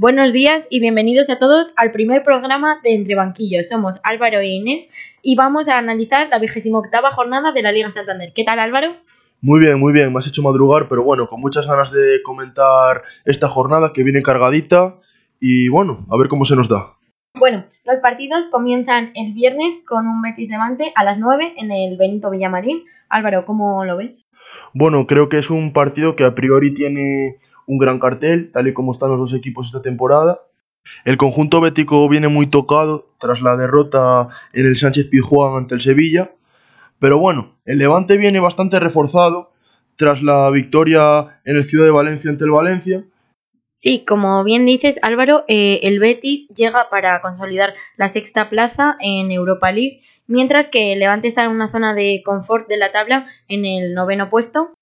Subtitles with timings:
[0.00, 3.66] Buenos días y bienvenidos a todos al primer programa de Entre Banquillos.
[3.66, 4.88] Somos Álvaro e Inés
[5.22, 8.32] y vamos a analizar la vigésima octava jornada de la Liga Santander.
[8.32, 8.94] ¿Qué tal Álvaro?
[9.40, 13.02] Muy bien, muy bien, me has hecho madrugar, pero bueno, con muchas ganas de comentar
[13.24, 15.00] esta jornada que viene cargadita
[15.40, 16.94] y bueno, a ver cómo se nos da.
[17.34, 21.96] Bueno, los partidos comienzan el viernes con un Betis Levante a las 9 en el
[21.96, 22.84] Benito Villamarín.
[23.08, 24.28] Álvaro, ¿cómo lo ves?
[24.74, 28.74] Bueno, creo que es un partido que a priori tiene un gran cartel, tal y
[28.74, 30.40] como están los dos equipos esta temporada.
[31.04, 35.80] El conjunto bético viene muy tocado tras la derrota en el Sánchez Pizjuán ante el
[35.80, 36.32] Sevilla,
[36.98, 39.52] pero bueno, el Levante viene bastante reforzado
[39.96, 43.04] tras la victoria en el Ciudad de Valencia ante el Valencia.
[43.76, 49.30] Sí, como bien dices Álvaro, eh, el Betis llega para consolidar la sexta plaza en
[49.30, 53.26] Europa League, mientras que el Levante está en una zona de confort de la tabla
[53.46, 54.72] en el noveno puesto.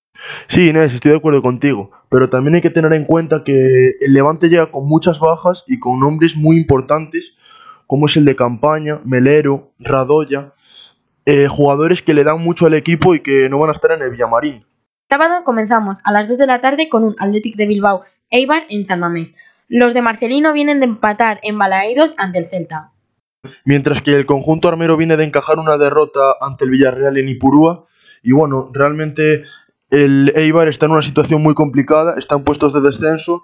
[0.47, 4.13] Sí, Inés, estoy de acuerdo contigo, pero también hay que tener en cuenta que el
[4.13, 7.37] Levante llega con muchas bajas y con nombres muy importantes,
[7.85, 10.53] como es el de Campaña, Melero, Radoya,
[11.25, 14.01] eh, jugadores que le dan mucho al equipo y que no van a estar en
[14.01, 14.65] el Villamarín.
[15.09, 18.85] Sábado comenzamos a las 2 de la tarde con un Athletic de Bilbao Eibar en
[18.85, 19.35] San Mamés.
[19.69, 22.91] Los de Marcelino vienen de empatar en Balaídos ante el Celta.
[23.65, 27.85] Mientras que el conjunto armero viene de encajar una derrota ante el Villarreal en Ipurúa.
[28.23, 29.43] Y bueno, realmente
[29.89, 33.43] el Eibar está en una situación muy complicada, está en puestos de descenso,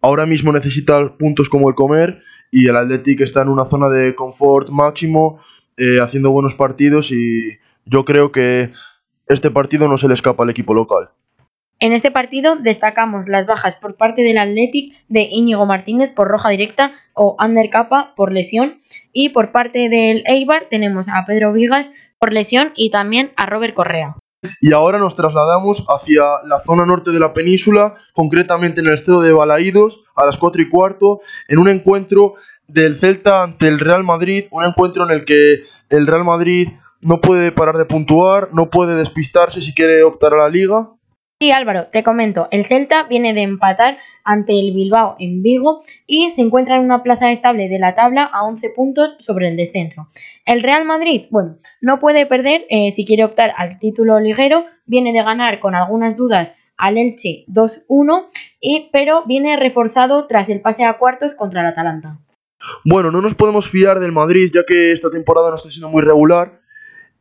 [0.00, 4.14] ahora mismo necesita puntos como el comer y el Athletic está en una zona de
[4.14, 5.40] confort máximo,
[5.76, 8.70] eh, haciendo buenos partidos y yo creo que
[9.26, 11.10] este partido no se le escapa al equipo local.
[11.80, 16.50] En este partido destacamos las bajas por parte del Athletic de Íñigo Martínez por roja
[16.50, 18.78] directa o Ander Capa por lesión
[19.12, 23.74] y por parte del Eibar tenemos a Pedro Vigas por lesión y también a Robert
[23.74, 24.16] Correa.
[24.60, 29.22] Y ahora nos trasladamos hacia la zona norte de la península, concretamente en el estado
[29.22, 32.34] de Balaídos, a las 4 y cuarto, en un encuentro
[32.66, 36.68] del Celta ante el Real Madrid, un encuentro en el que el Real Madrid
[37.00, 40.88] no puede parar de puntuar, no puede despistarse si quiere optar a la liga.
[41.40, 46.30] Sí, Álvaro, te comento, el Celta viene de empatar ante el Bilbao en Vigo y
[46.30, 50.08] se encuentra en una plaza estable de la tabla a 11 puntos sobre el descenso.
[50.46, 55.12] El Real Madrid, bueno, no puede perder eh, si quiere optar al título liguero, viene
[55.12, 58.28] de ganar con algunas dudas al Elche 2-1,
[58.92, 62.20] pero viene reforzado tras el pase a cuartos contra el Atalanta.
[62.84, 66.02] Bueno, no nos podemos fiar del Madrid ya que esta temporada no está siendo muy
[66.02, 66.63] regular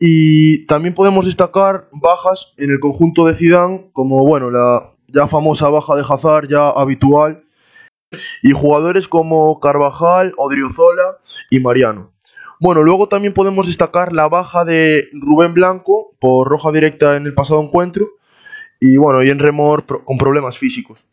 [0.06, 5.69] y también podemos destacar bajas en el conjunto de Zidane, como bueno, la ya famosa
[5.69, 7.46] baja de Hazard, ya habitual,
[8.42, 11.19] y jugadores como Carvajal, Odriozola
[11.50, 12.12] y Mariano.
[12.59, 17.34] Bueno, luego también podemos destacar la baja de Rubén Blanco por roja directa en el
[17.34, 18.06] pasado encuentro
[18.81, 21.06] y bueno, y en remor con problemas físicos.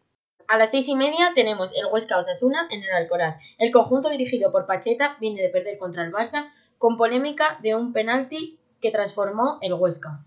[0.49, 3.37] A las seis y media tenemos el Huesca Osasuna en el Alcoraz.
[3.57, 7.93] El conjunto dirigido por Pacheta viene de perder contra el Barça con polémica de un
[7.93, 10.25] penalti que transformó el Huesca.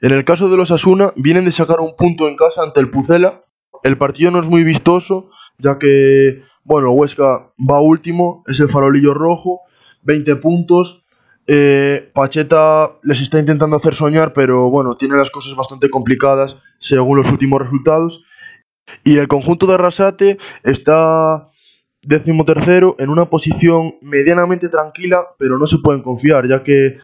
[0.00, 2.90] En el caso de los Asuna, vienen de sacar un punto en casa ante el
[2.90, 3.44] Pucela.
[3.82, 9.14] El partido no es muy vistoso, ya que, bueno, Huesca va último, es el farolillo
[9.14, 9.60] rojo,
[10.02, 11.04] 20 puntos.
[11.46, 17.16] Eh, Pacheta les está intentando hacer soñar, pero bueno, tiene las cosas bastante complicadas según
[17.16, 18.24] los últimos resultados.
[19.04, 21.48] Y el conjunto de Arrasate está
[22.02, 26.98] decimotercero en una posición medianamente tranquila, pero no se pueden confiar, ya que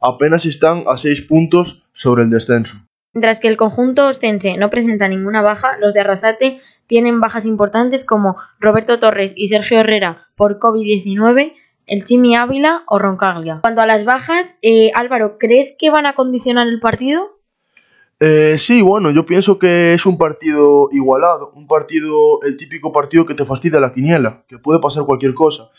[0.00, 2.78] apenas están a 6 puntos sobre el descenso.
[3.12, 8.04] Mientras que el conjunto ostense no presenta ninguna baja, los de Arrasate tienen bajas importantes
[8.04, 11.54] como Roberto Torres y Sergio Herrera por COVID-19,
[11.86, 13.58] el Chimi Ávila o Roncaglia.
[13.62, 17.40] Cuanto a las bajas, eh, Álvaro, ¿crees que van a condicionar el partido?
[18.20, 23.26] Eh, sí, bueno, yo pienso que es un partido igualado, un partido, el típico partido
[23.26, 25.70] que te fastidia la quiniela, que puede pasar cualquier cosa.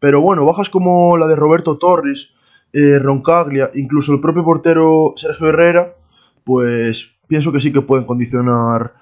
[0.00, 2.34] Pero bueno, bajas como la de Roberto Torres
[2.74, 5.94] eh, Roncaglia, incluso el propio portero Sergio Herrera,
[6.42, 8.94] pues pienso que sí que pueden condicionar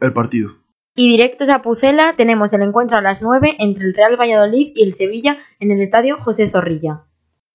[0.00, 0.50] el partido.
[0.96, 4.82] Y directos a Pucela tenemos el encuentro a las 9 entre el Real Valladolid y
[4.82, 7.04] el Sevilla en el estadio José Zorrilla.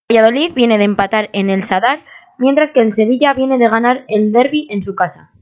[0.09, 2.05] Valladolid viene de empatar en el Sadar,
[2.37, 5.33] mientras que el Sevilla viene de ganar el derby en su casa.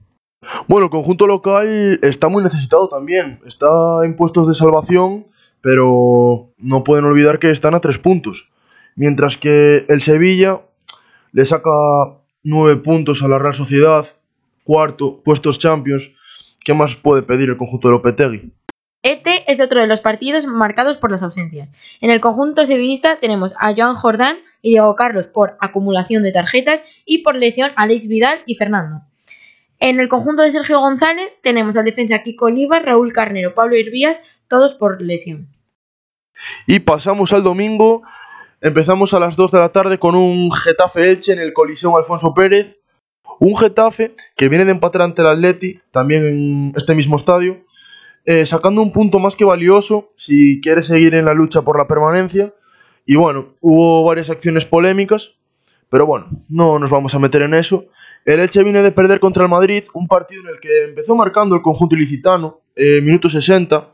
[0.68, 3.40] Bueno, el conjunto local está muy necesitado también.
[3.46, 5.28] Está en puestos de salvación,
[5.62, 8.50] pero no pueden olvidar que están a tres puntos.
[8.97, 10.59] Mientras que el Sevilla
[11.31, 11.69] le saca
[12.44, 14.07] nueve puntos a la Real Sociedad,
[14.63, 16.11] cuarto, puestos Champions.
[16.59, 18.51] ¿Qué más puede pedir el conjunto de Lopetegui?
[19.03, 21.71] Este es otro de los partidos marcados por las ausencias.
[22.01, 26.83] En el conjunto sevillista tenemos a Joan Jordán y Diego Carlos por acumulación de tarjetas
[27.05, 29.03] y por lesión a Alex Vidal y Fernando.
[29.79, 34.19] En el conjunto de Sergio González tenemos al defensa Kiko Oliva, Raúl Carnero, Pablo Irvías
[34.47, 35.49] todos por lesión.
[36.65, 38.01] Y pasamos al domingo.
[38.59, 42.33] Empezamos a las 2 de la tarde con un Getafe Elche en el Coliseum Alfonso
[42.33, 42.80] Pérez.
[43.39, 47.59] Un Getafe que viene de empatar ante el Atleti, también en este mismo estadio,
[48.25, 51.88] eh, sacando un punto más que valioso si quiere seguir en la lucha por la
[51.88, 52.51] permanencia.
[53.06, 55.36] Y bueno, hubo varias acciones polémicas,
[55.92, 57.86] pero bueno, no nos vamos a meter en eso.
[58.25, 61.56] El Elche viene de perder contra el Madrid, un partido en el que empezó marcando
[61.56, 63.94] el conjunto ilicitano, eh, minuto 60,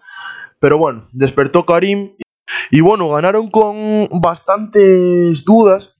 [0.58, 2.14] pero bueno, despertó Karim
[2.72, 5.96] y bueno, ganaron con bastantes dudas,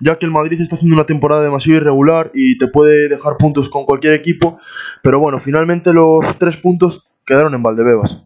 [0.00, 3.68] ya que el Madrid está haciendo una temporada demasiado irregular y te puede dejar puntos
[3.68, 4.58] con cualquier equipo,
[5.02, 8.24] pero bueno, finalmente los tres puntos quedaron en Valdebebas.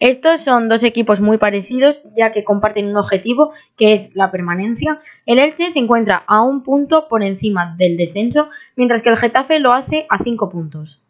[0.00, 5.00] Estos son dos equipos muy parecidos, ya que comparten un objetivo, que es la permanencia.
[5.26, 9.58] El Elche se encuentra a un punto por encima del descenso, mientras que el Getafe
[9.58, 11.02] lo hace a cinco puntos.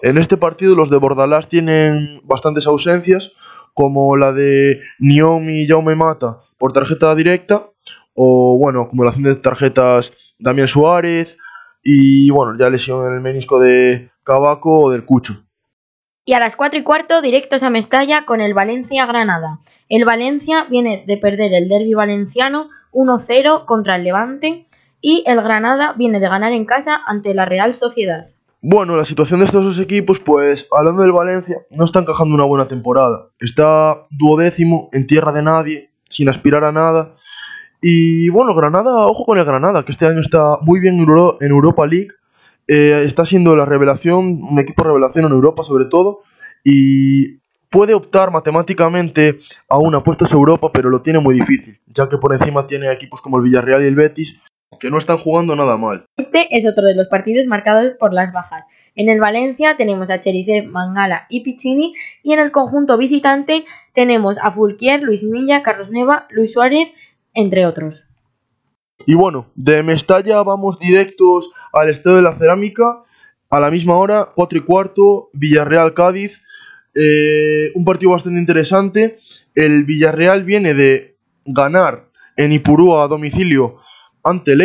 [0.00, 3.32] En este partido los de Bordalás tienen bastantes ausencias,
[3.74, 7.70] como la de Niomi y Jaume Mata por tarjeta directa,
[8.14, 11.36] o bueno, acumulación de tarjetas Damián Suárez,
[11.82, 15.44] y bueno, ya lesión en el menisco de Cabaco o del Cucho.
[16.24, 19.58] Y a las 4 y cuarto, directos a Mestalla con el Valencia-Granada.
[19.88, 24.68] El Valencia viene de perder el derby valenciano 1-0 contra el Levante
[25.00, 28.28] y el Granada viene de ganar en casa ante la Real Sociedad.
[28.62, 32.44] Bueno, la situación de estos dos equipos, pues hablando del Valencia, no está encajando una
[32.44, 33.28] buena temporada.
[33.40, 37.16] Está duodécimo en tierra de nadie, sin aspirar a nada.
[37.80, 41.86] Y bueno, Granada, ojo con el Granada, que este año está muy bien en Europa
[41.86, 42.10] League
[42.68, 46.22] eh, está siendo la revelación, un equipo revelación en Europa sobre todo,
[46.64, 47.38] y
[47.70, 52.18] puede optar matemáticamente a una puesta en Europa, pero lo tiene muy difícil, ya que
[52.18, 54.38] por encima tiene equipos como el Villarreal y el Betis,
[54.78, 56.06] que no están jugando nada mal.
[56.16, 58.66] Este es otro de los partidos marcados por las bajas.
[58.94, 63.64] En el Valencia tenemos a Cherisev, Mangala y Piccini, y en el conjunto visitante
[63.94, 66.88] tenemos a Fulquier, Luis Milla, Carlos Neva, Luis Suárez,
[67.34, 68.06] entre otros.
[69.06, 73.02] Y bueno, de Mestalla vamos directos al Estadio de la Cerámica
[73.50, 76.40] a la misma hora, 4 y cuarto, Villarreal-Cádiz.
[76.94, 79.18] Eh, un partido bastante interesante.
[79.54, 83.78] El Villarreal viene de ganar en Ipurúa a domicilio
[84.22, 84.62] ante el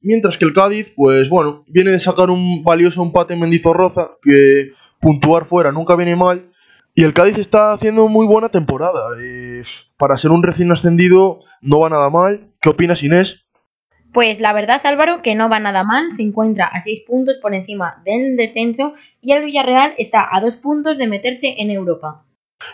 [0.00, 4.70] mientras que el Cádiz, pues bueno, viene de sacar un valioso empate en Mendizorroza, que
[5.00, 6.50] puntuar fuera nunca viene mal.
[6.94, 9.08] Y el Cádiz está haciendo muy buena temporada.
[9.20, 9.62] Eh,
[9.96, 12.52] para ser un recién ascendido no va nada mal.
[12.60, 13.44] ¿Qué opinas, Inés?
[14.12, 17.52] Pues la verdad, Álvaro, que no va nada mal, se encuentra a 6 puntos por
[17.52, 22.23] encima del descenso y el Villarreal está a 2 puntos de meterse en Europa.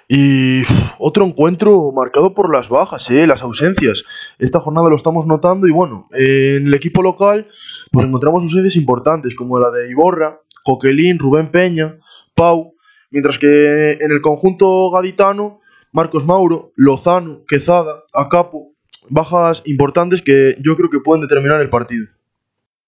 [0.09, 0.63] Y
[0.99, 3.27] otro encuentro marcado por las bajas, ¿eh?
[3.27, 4.05] las ausencias.
[4.39, 7.49] Esta jornada lo estamos notando y bueno, en el equipo local
[7.91, 11.99] pues encontramos ausencias importantes como la de Iborra, Coquelín, Rubén Peña,
[12.35, 12.75] Pau,
[13.11, 15.61] mientras que en el conjunto gaditano,
[15.93, 18.75] Marcos Mauro, Lozano, Quezada, Acapo,
[19.09, 22.07] bajas importantes que yo creo que pueden determinar el partido.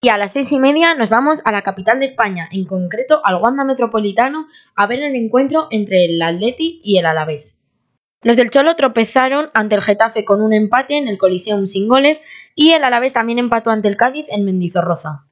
[0.04, 3.24] Y a las seis y media nos vamos a la capital de España, en concreto
[3.24, 7.62] al Wanda Metropolitano, a ver el encuentro entre el Atleti y el Alavés.
[8.24, 12.20] Los del Cholo tropezaron ante el Getafe con un empate en el Coliseum sin goles
[12.56, 15.28] y el Alavés también empató ante el Cádiz en Mendizorroza.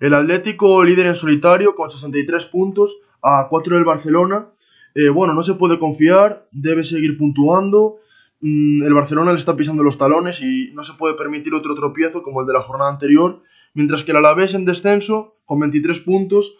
[0.00, 4.48] El Atlético líder en solitario con 63 puntos a 4 del Barcelona.
[4.94, 8.00] Eh, bueno, no se puede confiar, debe seguir puntuando
[8.40, 12.22] Mm, el Barcelona le está pisando los talones y no se puede permitir otro tropiezo
[12.22, 13.42] como el de la jornada anterior,
[13.74, 16.56] mientras que el Alavés en descenso, con 23 puntos,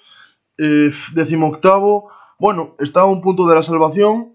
[0.59, 4.35] eh, decimoctavo, bueno, está a un punto de la salvación.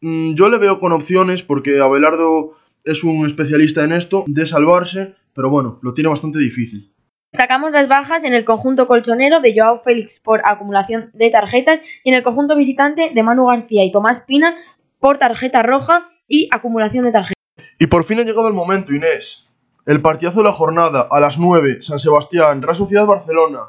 [0.00, 5.14] Mm, yo le veo con opciones porque Abelardo es un especialista en esto, de salvarse,
[5.34, 6.92] pero bueno, lo tiene bastante difícil.
[7.32, 12.10] Destacamos las bajas en el conjunto colchonero de Joao Félix por acumulación de tarjetas y
[12.10, 14.54] en el conjunto visitante de Manu García y Tomás Pina
[14.98, 17.42] por tarjeta roja y acumulación de tarjetas.
[17.78, 19.48] Y por fin ha llegado el momento, Inés.
[19.84, 23.62] El partidazo de la jornada a las 9, San Sebastián, Real Sociedad Barcelona.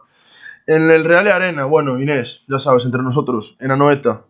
[0.68, 4.22] En el Real Arena, bueno, Inés, ya sabes, entre nosotros, en Anoeta.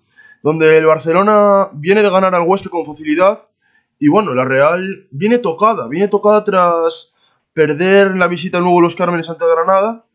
[0.42, 3.44] Donde el Barcelona viene de ganar al Huesca con facilidad.
[4.00, 7.14] Y bueno, la Real viene tocada, viene tocada tras
[7.54, 10.06] perder la visita al nuevo Los Cármenes ante Granada.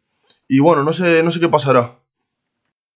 [0.48, 1.98] Y bueno, no sé, no sé qué pasará.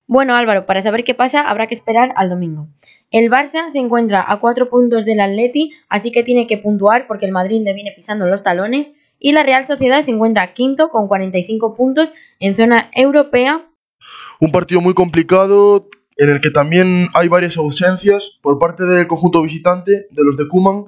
[0.06, 2.68] Bueno, Álvaro, para saber qué pasa habrá que esperar al domingo.
[3.12, 7.26] El Barça se encuentra a cuatro puntos del Atleti, así que tiene que puntuar porque
[7.26, 8.90] el Madrid le viene pisando los talones.
[9.18, 13.66] Y la Real Sociedad se encuentra quinto con 45 puntos en zona europea.
[14.40, 19.42] Un partido muy complicado en el que también hay varias ausencias por parte del conjunto
[19.42, 20.86] visitante de los de Kuman.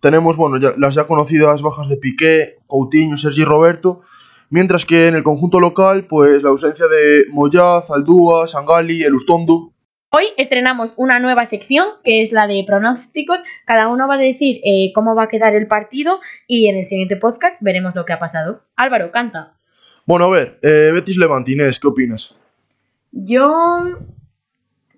[0.00, 4.00] Tenemos bueno, las ya conocidas bajas de Piqué, Coutinho, Sergi Roberto,
[4.48, 9.72] mientras que en el conjunto local, pues la ausencia de Moyaz, Aldúa, Sangali, Elustondo
[10.18, 13.38] Hoy estrenamos una nueva sección que es la de pronósticos.
[13.66, 16.86] Cada uno va a decir eh, cómo va a quedar el partido y en el
[16.86, 18.62] siguiente podcast veremos lo que ha pasado.
[18.76, 19.50] Álvaro, canta.
[20.06, 22.34] Bueno, a ver, eh, Betis Levante, Inés, ¿qué opinas?
[23.12, 23.98] Yo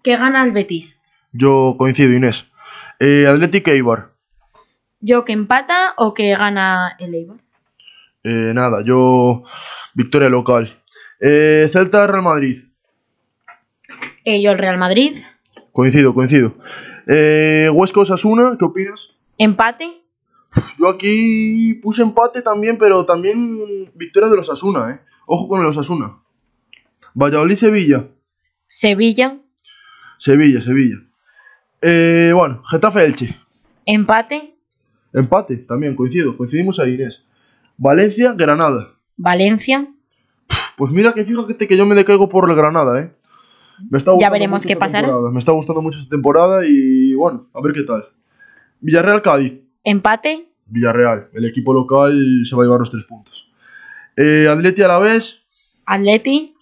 [0.04, 1.00] que gana el Betis.
[1.32, 2.46] Yo coincido, Inés.
[3.00, 4.12] Eh, Atlético Eibar.
[5.00, 7.38] Yo que empata o que gana el Eibar.
[8.22, 9.42] Eh, nada, yo
[9.94, 10.80] victoria local.
[11.18, 12.67] Eh, Celta Real Madrid.
[14.28, 15.22] Eh, yo el Real Madrid.
[15.72, 16.52] Coincido, coincido.
[17.06, 19.16] Eh, Huesca Osasuna, ¿qué opinas?
[19.38, 20.02] Empate.
[20.78, 25.00] Yo aquí puse empate también, pero también victoria de los Asuna, ¿eh?
[25.24, 26.18] Ojo con el Osasuna.
[27.14, 28.06] Valladolid Sevilla.
[28.66, 29.38] Sevilla.
[30.18, 30.96] Sevilla, Sevilla.
[31.80, 33.34] Eh, bueno, Getafe Elche.
[33.86, 34.56] Empate.
[35.14, 37.26] Empate, también coincido, coincidimos ahí, Inés.
[37.78, 38.92] Valencia, Granada.
[39.16, 39.88] Valencia.
[40.76, 43.17] Pues mira que fíjate que yo me decaigo por el Granada, ¿eh?
[43.90, 45.08] Me está Ya veremos qué pasará.
[45.32, 48.04] Me está gustando mucho esta temporada y bueno, a ver qué tal.
[48.80, 49.54] Villarreal Cádiz.
[49.84, 50.48] Empate.
[50.66, 53.48] Villarreal, el equipo local se va a llevar los tres puntos.
[54.16, 55.42] Eh, Atleti a la vez,
[55.86, 56.54] Atleti.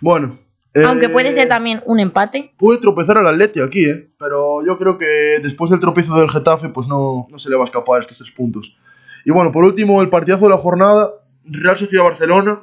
[0.00, 0.38] bueno.
[0.74, 2.52] eh, Aunque puede ser también un empate.
[2.58, 4.10] Puede tropezar al Atleti aquí, ¿eh?
[4.18, 7.62] Pero yo creo que después del tropiezo del Getafe, pues no, no se le va
[7.62, 8.76] a escapar estos tres puntos.
[9.24, 11.10] Y bueno, por último, el partidazo de la jornada,
[11.44, 12.62] Real Sociedad-Barcelona.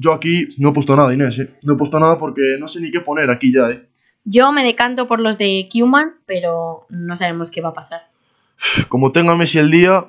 [0.00, 1.50] Yo aquí no he puesto nada, Inés, ¿eh?
[1.64, 3.88] No he puesto nada porque no sé ni qué poner aquí ya, ¿eh?
[4.24, 8.02] Yo me decanto por los de Kuman, pero no sabemos qué va a pasar.
[8.88, 10.06] Como tenga Messi el día,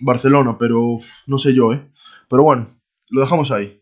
[0.00, 1.80] Barcelona, pero no sé yo, ¿eh?
[2.28, 2.70] Pero bueno,
[3.08, 3.80] lo dejamos ahí.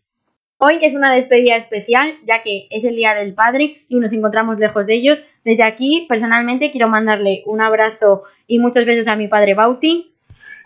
[0.58, 4.58] Hoy es una despedida especial, ya que es el Día del Padre y nos encontramos
[4.58, 5.22] lejos de ellos.
[5.44, 10.12] Desde aquí, personalmente, quiero mandarle un abrazo y muchos besos a mi padre Bauti.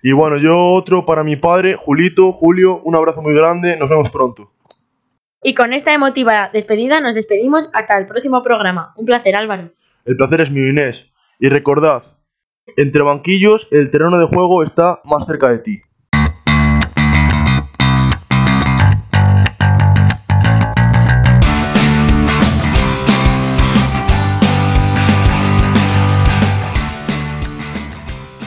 [0.02, 4.10] Y bueno, yo otro para mi padre, Julito, Julio, un abrazo muy grande, nos vemos
[4.10, 4.51] pronto.
[5.44, 8.94] Y con esta emotiva despedida nos despedimos hasta el próximo programa.
[8.96, 9.72] Un placer, Álvaro.
[10.04, 11.10] El placer es mío, Inés.
[11.40, 12.04] Y recordad,
[12.76, 15.82] entre banquillos, el terreno de juego está más cerca de ti.